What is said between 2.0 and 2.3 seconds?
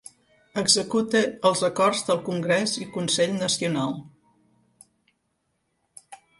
del